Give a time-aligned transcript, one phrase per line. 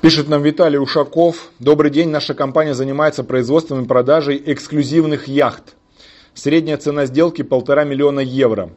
[0.00, 1.50] Пишет нам Виталий Ушаков.
[1.58, 5.74] Добрый день, наша компания занимается производством и продажей эксклюзивных яхт.
[6.32, 8.70] Средняя цена сделки полтора миллиона евро.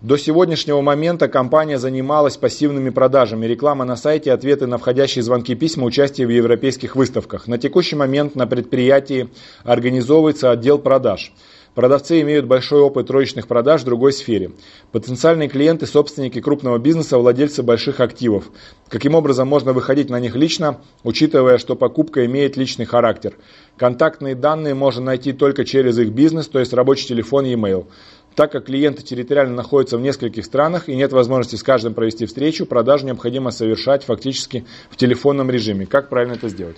[0.00, 5.86] До сегодняшнего момента компания занималась пассивными продажами, реклама на сайте, ответы на входящие звонки письма,
[5.86, 7.48] участие в европейских выставках.
[7.48, 9.28] На текущий момент на предприятии
[9.64, 11.32] организовывается отдел продаж.
[11.74, 14.50] Продавцы имеют большой опыт розничных продаж в другой сфере.
[14.90, 18.50] Потенциальные клиенты– собственники крупного бизнеса, владельцы больших активов.
[18.88, 23.34] Каким образом можно выходить на них лично, учитывая, что покупка имеет личный характер?
[23.76, 27.86] Контактные данные можно найти только через их бизнес, то есть рабочий телефон и e-mail.
[28.34, 32.64] Так как клиенты территориально находятся в нескольких странах и нет возможности с каждым провести встречу,
[32.64, 35.86] продажу необходимо совершать фактически в телефонном режиме.
[35.86, 36.76] Как правильно это сделать?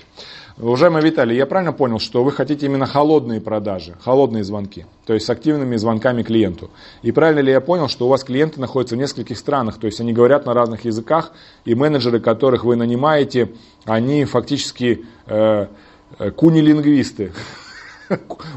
[0.58, 5.24] Уважаемый Виталий, я правильно понял, что вы хотите именно холодные продажи, холодные звонки, то есть
[5.24, 6.70] с активными звонками клиенту.
[7.02, 10.00] И правильно ли я понял, что у вас клиенты находятся в нескольких странах, то есть
[10.00, 11.32] они говорят на разных языках,
[11.64, 13.50] и менеджеры, которых вы нанимаете,
[13.84, 15.66] они фактически э,
[16.18, 17.32] э кунилингвисты,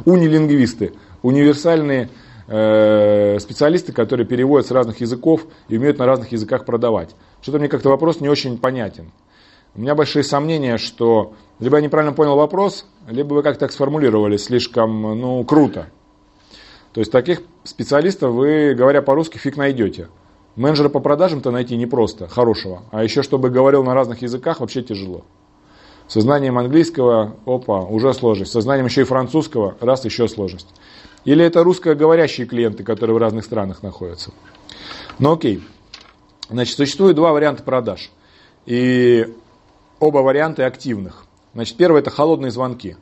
[0.06, 2.10] унилингвисты, универсальные
[2.48, 7.16] Э, специалисты, которые переводят с разных языков и умеют на разных языках продавать.
[7.42, 9.12] Что-то мне как-то вопрос не очень понятен.
[9.74, 14.38] У меня большие сомнения, что либо я неправильно понял вопрос, либо вы как-то так сформулировали
[14.38, 15.88] слишком ну, круто.
[16.94, 20.08] То есть таких специалистов вы, говоря по-русски, фиг найдете.
[20.56, 22.84] Менеджера по продажам-то найти непросто, хорошего.
[22.92, 25.26] А еще, чтобы говорил на разных языках, вообще тяжело.
[26.08, 28.52] Со знанием английского, опа, уже сложность.
[28.52, 30.68] Со знанием еще и французского, раз, еще сложность.
[31.26, 34.32] Или это русскоговорящие клиенты, которые в разных странах находятся.
[35.20, 35.64] Ну окей.
[36.50, 38.12] Значит, существует два варианта продаж.
[38.68, 39.28] И
[40.00, 41.26] оба варианта активных.
[41.54, 42.96] Значит, первый это холодные звонки.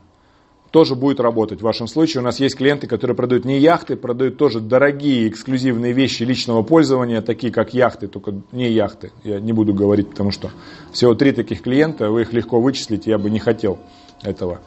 [0.72, 1.60] Тоже будет работать.
[1.60, 5.94] В вашем случае у нас есть клиенты, которые продают не яхты, продают тоже дорогие эксклюзивные
[5.94, 9.12] вещи личного пользования, такие как яхты, только не яхты.
[9.24, 10.50] Я не буду говорить, потому что
[10.92, 13.80] всего три таких клиента, вы их легко вычислить, я бы не хотел
[14.24, 14.62] этого.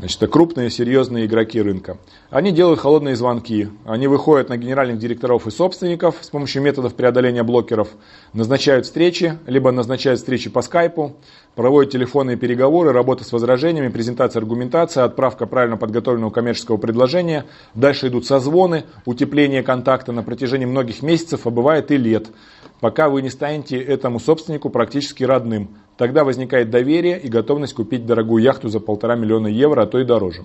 [0.00, 1.98] Значит, это крупные, серьезные игроки рынка.
[2.30, 7.42] Они делают холодные звонки, они выходят на генеральных директоров и собственников с помощью методов преодоления
[7.42, 7.88] блокеров,
[8.32, 11.16] назначают встречи, либо назначают встречи по скайпу,
[11.54, 17.44] проводят телефонные переговоры, работа с возражениями, презентация аргументация, отправка правильно подготовленного коммерческого предложения.
[17.74, 22.28] Дальше идут созвоны, утепление контакта на протяжении многих месяцев, а бывает и лет,
[22.80, 25.76] пока вы не станете этому собственнику практически родным.
[26.00, 30.04] Тогда возникает доверие и готовность купить дорогую яхту за полтора миллиона евро, а то и
[30.04, 30.44] дороже.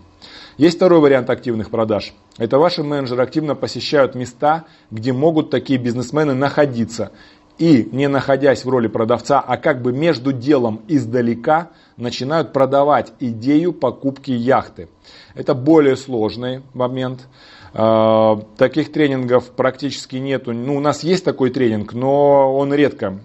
[0.58, 2.14] Есть второй вариант активных продаж.
[2.38, 7.14] Это ваши менеджеры активно посещают места, где могут такие бизнесмены находиться.
[7.58, 13.72] И не находясь в роли продавца, а как бы между делом издалека начинают продавать идею
[13.72, 14.90] покупки яхты.
[15.36, 17.30] Это более сложный момент.
[17.74, 20.52] А, таких тренингов практически нету.
[20.52, 23.22] Ну, у нас есть такой тренинг, но он редко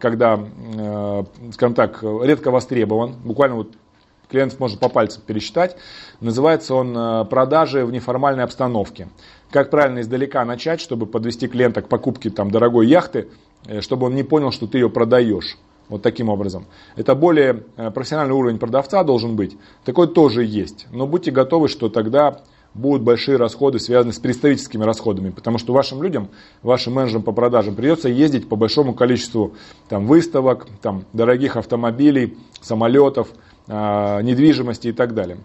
[0.00, 3.72] когда, э, скажем так, редко востребован, буквально вот
[4.30, 5.76] клиентов можно по пальцам пересчитать.
[6.20, 9.08] Называется он э, «Продажи в неформальной обстановке».
[9.50, 13.28] Как правильно издалека начать, чтобы подвести клиента к покупке там, дорогой яхты,
[13.80, 15.58] чтобы он не понял, что ты ее продаешь.
[15.88, 16.64] Вот таким образом.
[16.96, 17.54] Это более
[17.92, 19.58] профессиональный уровень продавца должен быть.
[19.84, 20.86] Такой тоже есть.
[20.90, 22.40] Но будьте готовы, что тогда
[22.74, 26.28] будут большие расходы, связанные с представительскими расходами, потому что вашим людям,
[26.62, 29.54] вашим менеджерам по продажам придется ездить по большому количеству
[29.88, 33.28] там, выставок, там, дорогих автомобилей, самолетов,
[33.66, 35.38] э, недвижимости и так далее.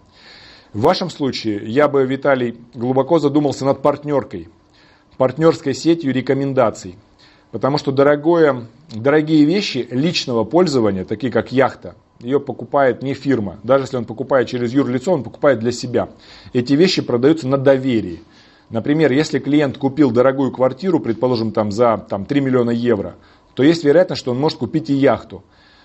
[0.72, 4.48] В вашем случае я бы, Виталий, глубоко задумался над партнеркой,
[5.16, 6.96] партнерской сетью рекомендаций.
[7.50, 13.58] Потому что дорогое, дорогие вещи личного пользования, такие как яхта, ее покупает не фирма.
[13.62, 16.08] Даже если он покупает через юрлицо, он покупает для себя.
[16.52, 18.22] Эти вещи продаются на доверии.
[18.70, 23.14] Например, если клиент купил дорогую квартиру, предположим, там, за там, 3 миллиона евро,
[23.54, 25.42] то есть вероятность, что он может купить и яхту.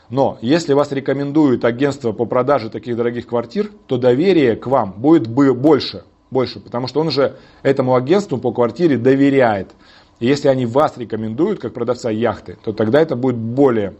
[0.10, 5.28] Но если вас рекомендует агентство по продаже таких дорогих квартир, то доверие к вам будет
[5.28, 9.72] больше, больше, потому что он же этому агентству по квартире доверяет.
[10.20, 13.96] И если они вас рекомендуют как продавца яхты, то тогда это будет более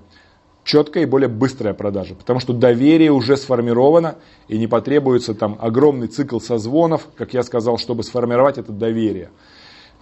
[0.74, 4.16] четкая и более быстрая продажа, потому что доверие уже сформировано
[4.48, 9.30] и не потребуется там огромный цикл созвонов, как я сказал, чтобы сформировать это доверие.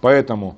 [0.00, 0.56] Поэтому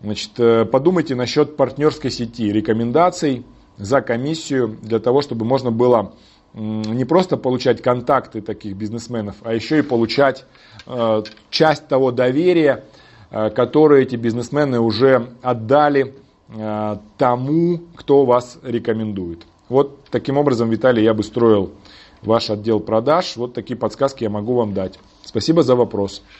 [0.00, 3.44] значит, э, подумайте насчет партнерской сети, рекомендаций
[3.76, 6.12] за комиссию для того, чтобы можно было
[6.54, 10.44] не просто получать контакты таких бизнесменов, а еще и получать
[10.86, 12.84] э, часть того доверия,
[13.32, 16.14] э, которое эти бизнесмены уже отдали
[16.48, 19.46] Э, тому, кто вас рекомендует.
[19.68, 21.72] Вот таким образом, Виталий, я бы строил
[22.22, 23.36] ваш отдел продаж.
[23.36, 24.98] Вот такие подсказки я могу вам дать.
[25.24, 26.22] Спасибо за вопрос.